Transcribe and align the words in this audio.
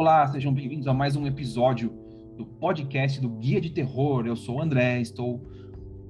Olá, 0.00 0.26
sejam 0.28 0.50
bem-vindos 0.50 0.88
a 0.88 0.94
mais 0.94 1.14
um 1.14 1.26
episódio 1.26 1.92
do 2.34 2.46
podcast 2.46 3.20
do 3.20 3.28
Guia 3.28 3.60
de 3.60 3.68
Terror. 3.68 4.26
Eu 4.26 4.34
sou 4.34 4.56
o 4.56 4.62
André, 4.62 4.98
estou 4.98 5.46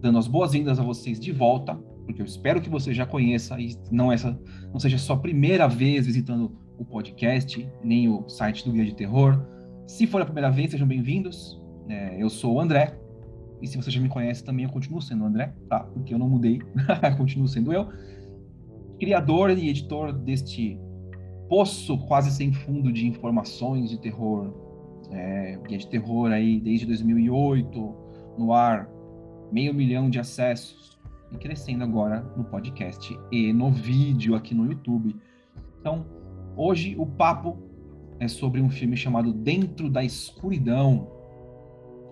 dando 0.00 0.16
as 0.16 0.28
boas-vindas 0.28 0.78
a 0.78 0.84
vocês 0.84 1.18
de 1.18 1.32
volta, 1.32 1.74
porque 2.04 2.22
eu 2.22 2.24
espero 2.24 2.60
que 2.60 2.70
você 2.70 2.94
já 2.94 3.04
conheça 3.04 3.60
e 3.60 3.76
não 3.90 4.12
essa 4.12 4.40
não 4.72 4.78
seja 4.78 4.96
sua 4.96 5.16
primeira 5.16 5.66
vez 5.66 6.06
visitando 6.06 6.56
o 6.78 6.84
podcast, 6.84 7.68
nem 7.82 8.08
o 8.08 8.28
site 8.28 8.64
do 8.64 8.70
Guia 8.70 8.84
de 8.84 8.94
Terror. 8.94 9.44
Se 9.88 10.06
for 10.06 10.22
a 10.22 10.24
primeira 10.24 10.52
vez, 10.52 10.70
sejam 10.70 10.86
bem-vindos. 10.86 11.60
É, 11.88 12.14
eu 12.22 12.30
sou 12.30 12.54
o 12.54 12.60
André, 12.60 12.96
e 13.60 13.66
se 13.66 13.76
você 13.76 13.90
já 13.90 14.00
me 14.00 14.08
conhece 14.08 14.44
também, 14.44 14.66
eu 14.66 14.70
continuo 14.70 15.02
sendo 15.02 15.24
o 15.24 15.26
André, 15.26 15.52
tá? 15.68 15.80
Porque 15.80 16.14
eu 16.14 16.18
não 16.20 16.28
mudei, 16.28 16.60
continuo 17.18 17.48
sendo 17.48 17.72
eu. 17.72 17.88
Criador 19.00 19.50
e 19.50 19.68
editor 19.68 20.12
deste 20.12 20.78
poço 21.50 21.98
quase 22.06 22.30
sem 22.30 22.52
fundo 22.52 22.92
de 22.92 23.08
informações 23.08 23.90
de 23.90 23.98
terror. 23.98 24.54
É, 25.10 25.58
guia 25.66 25.78
de 25.78 25.88
terror 25.88 26.30
aí 26.30 26.60
desde 26.60 26.86
2008, 26.86 27.94
no 28.38 28.52
ar, 28.52 28.88
meio 29.50 29.74
milhão 29.74 30.08
de 30.08 30.20
acessos 30.20 30.96
e 31.32 31.36
crescendo 31.36 31.82
agora 31.82 32.20
no 32.36 32.44
podcast 32.44 33.18
e 33.32 33.52
no 33.52 33.72
vídeo 33.72 34.36
aqui 34.36 34.54
no 34.54 34.64
YouTube. 34.64 35.16
Então, 35.80 36.06
hoje 36.56 36.94
o 36.96 37.04
papo 37.04 37.58
é 38.20 38.28
sobre 38.28 38.60
um 38.60 38.70
filme 38.70 38.96
chamado 38.96 39.32
Dentro 39.32 39.90
da 39.90 40.04
Escuridão. 40.04 41.08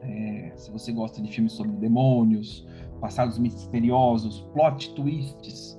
É, 0.03 0.53
se 0.57 0.69
você 0.73 0.91
gosta 0.91 1.23
de 1.23 1.31
filmes 1.31 1.53
sobre 1.53 1.77
demônios, 1.77 2.67
passados 3.01 3.39
misteriosos, 3.39 4.41
plot 4.53 4.93
twists 4.97 5.79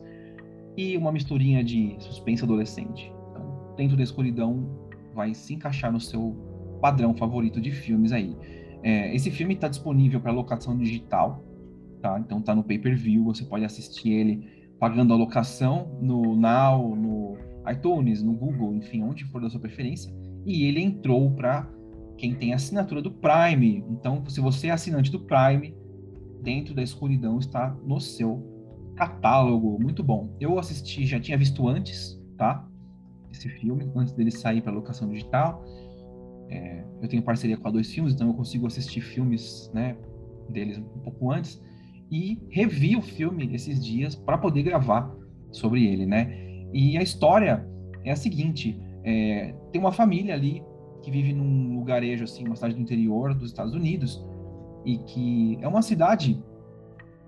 e 0.78 0.96
uma 0.96 1.12
misturinha 1.12 1.62
de 1.62 1.98
suspense 2.00 2.42
adolescente 2.46 3.19
dentro 3.80 3.96
da 3.96 4.04
escuridão 4.04 4.68
vai 5.16 5.34
se 5.34 5.54
encaixar 5.54 5.90
no 5.90 6.02
seu 6.02 6.36
padrão 6.82 7.16
favorito 7.16 7.62
de 7.62 7.72
filmes 7.72 8.12
aí. 8.12 8.36
É, 8.84 9.16
esse 9.16 9.32
filme 9.32 9.54
está 9.54 9.70
disponível 9.70 10.20
para 10.20 10.34
locação 10.34 10.78
digital, 10.78 11.44
tá? 12.02 12.20
Então 12.20 12.42
tá 12.42 12.54
no 12.54 12.64
pay-per-view, 12.64 13.24
você 13.24 13.46
pode 13.46 13.64
assistir 13.64 14.10
ele 14.10 14.68
pagando 14.78 15.14
a 15.14 15.18
locação 15.18 15.98
no 16.02 16.36
Now, 16.36 16.94
no 16.94 17.38
iTunes, 17.72 18.22
no 18.22 18.34
Google, 18.34 18.76
enfim, 18.76 19.02
onde 19.02 19.24
for 19.26 19.42
da 19.42 19.50
sua 19.50 19.62
preferência. 19.62 20.14
E 20.46 20.64
ele 20.64 20.82
entrou 20.82 21.32
para 21.32 21.70
quem 22.18 22.36
tem 22.36 22.54
assinatura 22.54 23.02
do 23.02 23.12
Prime. 23.12 23.84
Então, 23.90 24.24
se 24.28 24.42
você 24.42 24.68
é 24.68 24.72
assinante 24.72 25.10
do 25.10 25.22
Prime, 25.22 25.74
Dentro 26.42 26.74
da 26.74 26.82
Escuridão 26.82 27.38
está 27.38 27.76
no 27.86 28.00
seu 28.00 28.42
catálogo. 28.96 29.78
Muito 29.82 30.02
bom. 30.02 30.36
Eu 30.40 30.58
assisti, 30.58 31.06
já 31.06 31.20
tinha 31.20 31.38
visto 31.38 31.68
antes, 31.68 32.18
tá? 32.38 32.69
Esse 33.32 33.50
filme 33.50 33.92
antes 33.96 34.14
dele 34.14 34.32
sair 34.32 34.62
para 34.62 34.72
locação 34.72 35.10
digital. 35.10 35.64
É, 36.50 36.84
eu 37.02 37.08
tenho 37.08 37.22
parceria 37.22 37.58
com 37.58 37.68
a 37.68 37.72
Dois 37.72 37.92
Filmes, 37.92 38.14
então 38.14 38.28
eu 38.28 38.34
consigo 38.34 38.66
assistir 38.66 39.02
filmes 39.02 39.70
né, 39.74 39.96
deles 40.50 40.78
um 40.78 41.00
pouco 41.00 41.32
antes 41.32 41.62
e 42.12 42.42
revi 42.50 42.96
o 42.96 43.02
filme 43.02 43.54
esses 43.54 43.84
dias 43.84 44.16
para 44.16 44.38
poder 44.38 44.64
gravar 44.64 45.14
sobre 45.52 45.86
ele, 45.86 46.06
né? 46.06 46.68
E 46.74 46.98
a 46.98 47.02
história 47.04 47.68
é 48.04 48.12
a 48.12 48.16
seguinte: 48.16 48.80
é, 49.04 49.54
tem 49.72 49.80
uma 49.80 49.92
família 49.92 50.34
ali 50.34 50.64
que 51.02 51.12
vive 51.12 51.34
num 51.34 51.76
lugarejo 51.78 52.24
assim, 52.24 52.46
uma 52.46 52.56
cidade 52.56 52.76
do 52.76 52.82
interior 52.82 53.34
dos 53.34 53.50
Estados 53.50 53.74
Unidos 53.74 54.24
e 54.86 54.98
que 54.98 55.58
é 55.62 55.68
uma 55.68 55.82
cidade 55.82 56.42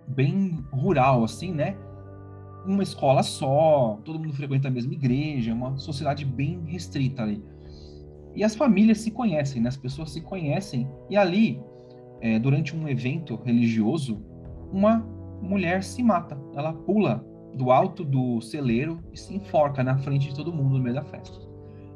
bem 0.08 0.64
rural 0.72 1.24
assim, 1.24 1.54
né? 1.54 1.76
Uma 2.66 2.84
escola 2.84 3.24
só, 3.24 4.00
todo 4.04 4.20
mundo 4.20 4.34
frequenta 4.34 4.68
a 4.68 4.72
mesma 4.72 4.94
igreja, 4.94 5.54
uma 5.54 5.78
sociedade 5.78 6.26
bem 6.26 6.62
restrita 6.66 7.24
ali. 7.24 7.44
E 8.36 8.44
as 8.44 8.56
famílias 8.56 9.00
se 9.00 9.12
conhecem, 9.12 9.62
né? 9.62 9.70
as 9.70 9.78
pessoas 9.78 10.12
se 10.12 10.22
conhecem, 10.22 10.88
e 11.10 11.18
ali, 11.18 11.62
é, 12.22 12.40
durante 12.40 12.76
um 12.76 12.88
evento 12.88 13.36
religioso, 13.44 14.22
uma 14.72 15.06
mulher 15.42 15.84
se 15.84 16.02
mata. 16.02 16.38
Ela 16.56 16.72
pula 16.72 17.26
do 17.56 17.72
alto 17.72 18.04
do 18.04 18.40
celeiro 18.42 19.00
e 19.12 19.18
se 19.18 19.36
enforca 19.36 19.84
na 19.84 19.98
frente 19.98 20.30
de 20.30 20.36
todo 20.36 20.54
mundo 20.54 20.78
no 20.78 20.84
meio 20.84 20.96
da 20.96 21.04
festa. 21.04 21.38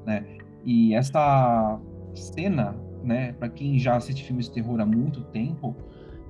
Né? 0.05 0.25
E 0.65 0.93
essa 0.93 1.79
cena, 2.13 2.75
né, 3.03 3.33
para 3.33 3.49
quem 3.49 3.77
já 3.79 3.95
assiste 3.95 4.23
filmes 4.23 4.47
de 4.47 4.53
terror 4.53 4.79
há 4.81 4.85
muito 4.85 5.21
tempo, 5.25 5.75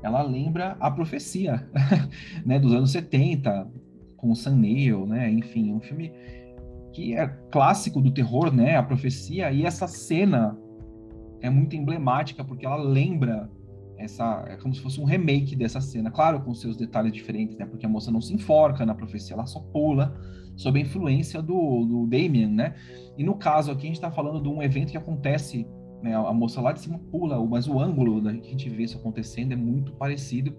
ela 0.03 0.21
lembra 0.21 0.77
a 0.79 0.91
profecia 0.91 1.67
né, 2.45 2.59
dos 2.59 2.73
anos 2.73 2.91
70, 2.91 3.67
com 4.17 4.31
o 4.31 4.35
Sam 4.35 4.57
Neill, 4.57 5.05
né? 5.05 5.31
Enfim, 5.31 5.73
um 5.73 5.79
filme 5.79 6.11
que 6.93 7.13
é 7.13 7.27
clássico 7.51 8.01
do 8.01 8.11
terror, 8.11 8.53
né? 8.53 8.77
A 8.77 8.83
profecia 8.83 9.51
e 9.51 9.65
essa 9.65 9.87
cena 9.87 10.57
é 11.41 11.49
muito 11.49 11.75
emblemática 11.75 12.43
porque 12.43 12.65
ela 12.65 12.77
lembra 12.77 13.49
essa 13.97 14.45
é 14.47 14.57
como 14.57 14.73
se 14.73 14.81
fosse 14.81 14.99
um 14.99 15.05
remake 15.05 15.55
dessa 15.55 15.79
cena, 15.79 16.11
claro, 16.11 16.41
com 16.41 16.53
seus 16.53 16.75
detalhes 16.75 17.11
diferentes, 17.11 17.57
né? 17.57 17.65
Porque 17.65 17.85
a 17.85 17.89
moça 17.89 18.11
não 18.11 18.21
se 18.21 18.33
enforca 18.33 18.85
na 18.85 18.93
profecia, 18.93 19.35
ela 19.35 19.45
só 19.45 19.59
pula 19.59 20.17
sob 20.55 20.79
a 20.79 20.81
influência 20.81 21.41
do, 21.41 21.85
do 21.85 22.07
Damien, 22.07 22.47
né? 22.47 22.75
E 23.17 23.23
no 23.23 23.35
caso 23.35 23.71
aqui 23.71 23.83
a 23.83 23.87
gente 23.87 23.95
está 23.95 24.11
falando 24.11 24.41
de 24.41 24.49
um 24.49 24.61
evento 24.61 24.91
que 24.91 24.97
acontece, 24.97 25.67
né? 26.01 26.15
A 26.15 26.33
moça 26.33 26.61
lá 26.61 26.71
de 26.71 26.81
cima 26.81 26.99
pula, 27.11 27.43
mas 27.45 27.67
o 27.67 27.79
ângulo 27.79 28.21
da 28.21 28.33
que 28.33 28.47
a 28.47 28.51
gente 28.51 28.69
vê 28.69 28.83
isso 28.83 28.97
acontecendo 28.97 29.53
é 29.53 29.55
muito 29.55 29.93
parecido 29.93 30.55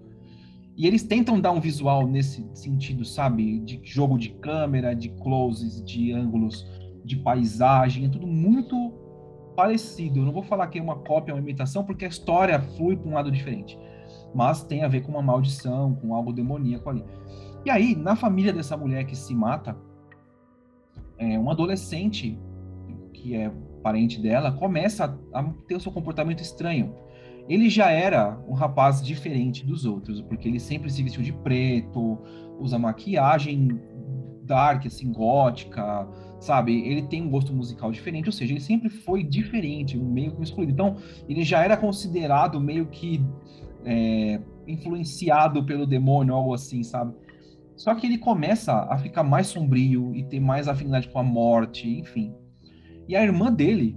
e 0.77 0.85
eles 0.85 1.01
tentam 1.01 1.41
dar 1.41 1.51
um 1.51 1.59
visual 1.59 2.05
nesse 2.05 2.47
sentido, 2.53 3.03
sabe? 3.03 3.59
De 3.61 3.81
jogo 3.83 4.15
de 4.15 4.29
câmera, 4.29 4.93
de 4.93 5.09
closes, 5.09 5.83
de 5.83 6.13
ângulos, 6.13 6.67
de 7.03 7.15
paisagem, 7.15 8.05
é 8.05 8.09
tudo 8.09 8.27
muito 8.27 8.93
parecido. 9.55 10.19
Eu 10.19 10.25
não 10.25 10.31
vou 10.31 10.43
falar 10.43 10.67
que 10.67 10.77
é 10.77 10.81
uma 10.81 10.97
cópia, 10.97 11.33
uma 11.33 11.41
imitação, 11.41 11.83
porque 11.83 12.05
a 12.05 12.07
história 12.07 12.61
flui 12.61 12.95
para 12.95 13.09
um 13.09 13.15
lado 13.15 13.31
diferente. 13.31 13.75
Mas 14.35 14.63
tem 14.63 14.83
a 14.83 14.87
ver 14.87 15.01
com 15.01 15.11
uma 15.11 15.21
maldição, 15.21 15.95
com 15.95 16.13
algo 16.13 16.31
demoníaco 16.31 16.87
ali. 16.87 17.03
E 17.65 17.71
aí, 17.71 17.95
na 17.95 18.15
família 18.15 18.53
dessa 18.53 18.77
mulher 18.77 19.03
que 19.05 19.15
se 19.15 19.33
mata, 19.33 19.75
é, 21.17 21.39
um 21.39 21.49
adolescente, 21.49 22.37
que 23.13 23.35
é 23.35 23.51
parente 23.81 24.21
dela, 24.21 24.51
começa 24.51 25.19
a 25.33 25.43
ter 25.67 25.75
o 25.75 25.79
seu 25.79 25.91
comportamento 25.91 26.41
estranho 26.41 26.93
ele 27.49 27.69
já 27.69 27.91
era 27.91 28.37
um 28.47 28.53
rapaz 28.53 29.01
diferente 29.01 29.65
dos 29.65 29.85
outros, 29.85 30.21
porque 30.21 30.47
ele 30.47 30.59
sempre 30.59 30.89
se 30.89 31.01
vestiu 31.01 31.23
de 31.23 31.33
preto, 31.33 32.17
usa 32.59 32.77
maquiagem 32.77 33.79
dark, 34.43 34.85
assim, 34.85 35.11
gótica, 35.11 36.07
sabe? 36.39 36.87
Ele 36.87 37.03
tem 37.03 37.21
um 37.21 37.29
gosto 37.29 37.53
musical 37.53 37.91
diferente, 37.91 38.27
ou 38.27 38.31
seja, 38.31 38.53
ele 38.53 38.61
sempre 38.61 38.89
foi 38.89 39.23
diferente, 39.23 39.97
meio 39.97 40.35
que 40.35 40.41
excluído. 40.41 40.71
Então, 40.71 40.95
ele 41.27 41.43
já 41.43 41.63
era 41.63 41.75
considerado 41.75 42.59
meio 42.59 42.87
que 42.87 43.23
é, 43.85 44.39
influenciado 44.65 45.63
pelo 45.65 45.85
demônio, 45.85 46.33
algo 46.33 46.53
assim, 46.53 46.81
sabe? 46.81 47.13
Só 47.75 47.93
que 47.93 48.07
ele 48.07 48.17
começa 48.17 48.73
a 48.89 48.97
ficar 48.97 49.23
mais 49.23 49.47
sombrio 49.47 50.15
e 50.15 50.23
ter 50.23 50.39
mais 50.39 50.67
afinidade 50.67 51.09
com 51.09 51.19
a 51.19 51.23
morte, 51.23 51.87
enfim. 51.87 52.33
E 53.07 53.15
a 53.15 53.23
irmã 53.23 53.53
dele, 53.53 53.95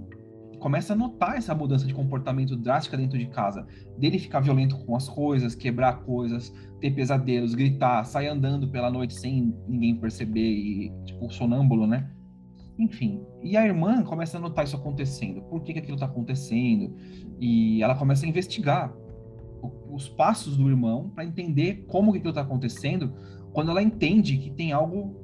começa 0.61 0.93
a 0.93 0.95
notar 0.95 1.37
essa 1.37 1.55
mudança 1.55 1.87
de 1.87 1.93
comportamento 1.93 2.55
drástica 2.55 2.95
dentro 2.95 3.17
de 3.17 3.25
casa. 3.25 3.65
Dele 3.97 4.19
ficar 4.19 4.39
violento 4.41 4.77
com 4.85 4.95
as 4.95 5.09
coisas, 5.09 5.55
quebrar 5.55 6.03
coisas, 6.03 6.53
ter 6.79 6.91
pesadelos, 6.91 7.55
gritar, 7.55 8.03
sair 8.05 8.27
andando 8.27 8.67
pela 8.67 8.89
noite 8.89 9.15
sem 9.15 9.55
ninguém 9.67 9.95
perceber 9.95 10.47
e, 10.47 10.93
tipo, 11.03 11.31
sonâmbulo, 11.31 11.87
né? 11.87 12.11
Enfim. 12.77 13.25
E 13.41 13.57
a 13.57 13.65
irmã 13.65 14.03
começa 14.03 14.37
a 14.37 14.39
notar 14.39 14.63
isso 14.63 14.75
acontecendo. 14.75 15.41
Por 15.41 15.63
que, 15.63 15.73
que 15.73 15.79
aquilo 15.79 15.95
está 15.95 16.05
acontecendo? 16.05 16.95
E 17.39 17.81
ela 17.81 17.95
começa 17.95 18.27
a 18.27 18.29
investigar 18.29 18.93
os 19.91 20.07
passos 20.07 20.57
do 20.57 20.69
irmão 20.69 21.09
para 21.09 21.25
entender 21.25 21.85
como 21.87 22.11
que 22.11 22.19
aquilo 22.19 22.31
está 22.31 22.41
acontecendo 22.41 23.13
quando 23.51 23.71
ela 23.71 23.81
entende 23.81 24.37
que 24.37 24.51
tem 24.51 24.71
algo 24.71 25.19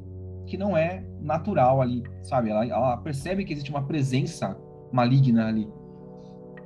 que 0.47 0.57
não 0.57 0.75
é 0.75 1.05
natural 1.21 1.79
ali, 1.79 2.01
sabe? 2.23 2.49
Ela, 2.49 2.65
ela 2.65 2.97
percebe 2.97 3.45
que 3.45 3.53
existe 3.53 3.69
uma 3.69 3.83
presença 3.83 4.57
maligna 4.91 5.47
ali. 5.47 5.67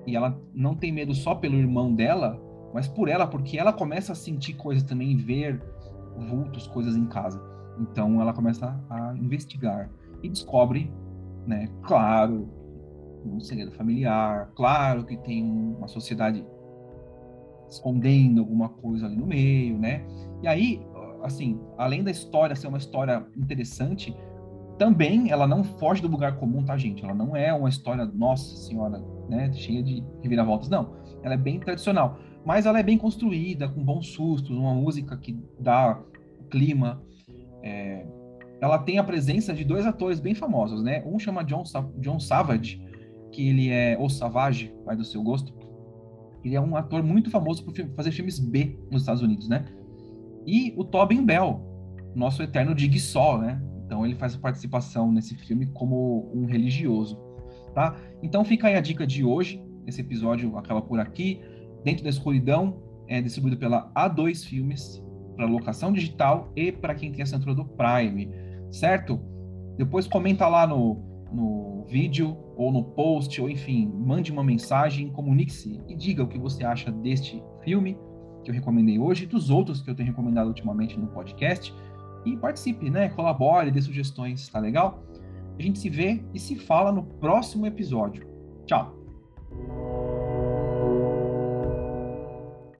E 0.06 0.15
ela 0.15 0.39
não 0.53 0.75
tem 0.75 0.91
medo 0.91 1.13
só 1.13 1.35
pelo 1.35 1.56
irmão 1.56 1.94
dela, 1.94 2.41
mas 2.73 2.88
por 2.88 3.07
ela, 3.07 3.27
porque 3.27 3.57
ela 3.57 3.73
começa 3.73 4.13
a 4.13 4.15
sentir 4.15 4.53
coisas 4.53 4.83
também, 4.83 5.15
ver 5.18 5.62
vultos, 6.29 6.68
coisas 6.68 6.95
em 6.95 7.06
casa. 7.06 7.41
Então 7.79 8.21
ela 8.21 8.33
começa 8.33 8.79
a 8.89 9.13
investigar 9.15 9.89
e 10.23 10.29
descobre, 10.29 10.91
né, 11.45 11.69
claro, 11.83 12.50
um 13.25 13.39
segredo 13.39 13.71
familiar, 13.71 14.51
claro 14.56 15.06
que 15.06 15.17
tem 15.17 15.44
uma 15.44 15.88
sociedade 15.88 16.45
escondendo 17.69 18.41
alguma 18.41 18.69
coisa 18.69 19.06
ali 19.06 19.15
no 19.15 19.25
meio, 19.25 19.77
né? 19.77 20.06
E 20.41 20.47
aí, 20.47 20.81
assim, 21.24 21.59
além 21.77 22.03
da 22.03 22.12
história 22.12 22.56
ser 22.56 22.67
uma 22.67 22.77
história 22.77 23.25
interessante, 23.38 24.15
também 24.81 25.29
ela 25.29 25.45
não 25.45 25.63
foge 25.63 26.01
do 26.01 26.07
lugar 26.07 26.37
comum, 26.37 26.63
tá, 26.63 26.75
gente? 26.75 27.05
Ela 27.05 27.13
não 27.13 27.35
é 27.35 27.53
uma 27.53 27.69
história, 27.69 28.03
nossa 28.03 28.55
senhora, 28.55 28.99
né, 29.29 29.53
cheia 29.53 29.83
de 29.83 30.03
reviravoltas, 30.23 30.69
não. 30.69 30.95
Ela 31.21 31.35
é 31.35 31.37
bem 31.37 31.59
tradicional, 31.59 32.17
mas 32.43 32.65
ela 32.65 32.79
é 32.79 32.83
bem 32.83 32.97
construída, 32.97 33.69
com 33.69 33.83
bons 33.83 34.07
sustos, 34.07 34.57
uma 34.57 34.73
música 34.73 35.15
que 35.15 35.39
dá 35.59 36.01
clima. 36.49 36.99
É... 37.61 38.07
Ela 38.59 38.79
tem 38.79 38.97
a 38.97 39.03
presença 39.03 39.53
de 39.53 39.63
dois 39.63 39.85
atores 39.85 40.19
bem 40.19 40.33
famosos, 40.33 40.81
né? 40.81 41.03
Um 41.05 41.19
chama 41.19 41.43
John, 41.43 41.61
John 41.99 42.19
Savage, 42.19 42.83
que 43.31 43.49
ele 43.49 43.69
é 43.69 43.95
o 43.99 44.09
Savage, 44.09 44.73
vai 44.83 44.95
do 44.95 45.05
seu 45.05 45.21
gosto. 45.21 45.53
Ele 46.43 46.55
é 46.55 46.61
um 46.61 46.75
ator 46.75 47.03
muito 47.03 47.29
famoso 47.29 47.63
por 47.63 47.71
fazer 47.95 48.11
filmes 48.11 48.39
B 48.39 48.79
nos 48.89 49.03
Estados 49.03 49.21
Unidos, 49.21 49.47
né? 49.47 49.63
E 50.43 50.73
o 50.75 50.83
Tobin 50.83 51.23
Bell, 51.23 51.61
nosso 52.15 52.41
eterno 52.41 52.73
Dig 52.73 52.99
Sol, 52.99 53.37
né? 53.37 53.61
Então 53.91 54.05
ele 54.05 54.15
faz 54.15 54.35
a 54.35 54.39
participação 54.39 55.11
nesse 55.11 55.35
filme 55.35 55.65
como 55.65 56.31
um 56.33 56.45
religioso, 56.45 57.19
tá? 57.75 57.93
Então 58.23 58.45
fica 58.45 58.69
aí 58.69 58.75
a 58.75 58.79
dica 58.79 59.05
de 59.05 59.21
hoje. 59.21 59.61
Esse 59.85 59.99
episódio 59.99 60.57
acaba 60.57 60.81
por 60.81 60.97
aqui. 60.97 61.41
Dentro 61.83 62.01
da 62.01 62.09
Escuridão 62.09 62.81
é 63.09 63.21
distribuído 63.21 63.57
pela 63.57 63.91
A2 63.93 64.45
Filmes 64.45 65.03
para 65.35 65.45
locação 65.45 65.91
digital 65.91 66.49
e 66.55 66.71
para 66.71 66.95
quem 66.95 67.11
tem 67.11 67.21
assinatura 67.21 67.53
do 67.53 67.65
Prime, 67.65 68.29
certo? 68.71 69.19
Depois 69.77 70.07
comenta 70.07 70.47
lá 70.47 70.65
no, 70.65 71.27
no 71.29 71.85
vídeo 71.89 72.38
ou 72.55 72.71
no 72.71 72.85
post, 72.85 73.41
ou 73.41 73.49
enfim, 73.49 73.91
mande 73.93 74.31
uma 74.31 74.41
mensagem, 74.43 75.09
comunique-se 75.09 75.81
e 75.89 75.97
diga 75.97 76.23
o 76.23 76.27
que 76.29 76.39
você 76.39 76.63
acha 76.63 76.89
deste 76.93 77.43
filme 77.61 77.97
que 78.41 78.51
eu 78.51 78.55
recomendei 78.55 78.97
hoje 78.97 79.25
e 79.25 79.27
dos 79.27 79.49
outros 79.49 79.81
que 79.81 79.89
eu 79.89 79.95
tenho 79.95 80.07
recomendado 80.07 80.47
ultimamente 80.47 80.97
no 80.97 81.07
podcast 81.07 81.73
e 82.25 82.38
participe, 82.38 82.89
né? 82.89 83.09
Colabore, 83.09 83.71
dê 83.71 83.81
sugestões, 83.81 84.47
tá 84.50 84.59
legal? 84.59 85.03
A 85.57 85.62
gente 85.62 85.79
se 85.79 85.89
vê 85.89 86.23
e 86.33 86.39
se 86.39 86.56
fala 86.56 86.91
no 86.91 87.03
próximo 87.03 87.65
episódio. 87.65 88.25
Tchau! 88.65 88.95